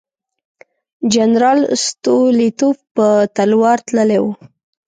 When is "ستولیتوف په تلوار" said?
1.85-3.77